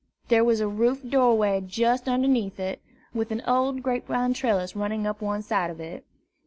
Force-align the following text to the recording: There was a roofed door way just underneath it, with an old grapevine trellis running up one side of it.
There 0.29 0.43
was 0.43 0.59
a 0.61 0.67
roofed 0.67 1.11
door 1.11 1.37
way 1.37 1.61
just 1.63 2.09
underneath 2.09 2.59
it, 2.59 2.81
with 3.13 3.29
an 3.29 3.43
old 3.45 3.83
grapevine 3.83 4.33
trellis 4.33 4.75
running 4.75 5.05
up 5.05 5.21
one 5.21 5.43
side 5.43 5.69
of 5.69 5.79
it. 5.79 6.03